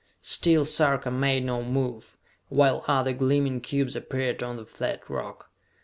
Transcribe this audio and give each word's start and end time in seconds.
Still 0.19 0.65
Sarka 0.65 1.11
made 1.11 1.45
no 1.45 1.61
move, 1.61 2.17
while 2.49 2.83
other 2.87 3.13
gleaming 3.13 3.61
cubes 3.61 3.95
appeared 3.95 4.41
on 4.41 4.55
the 4.55 4.65
flat 4.65 5.07
rock. 5.11 5.51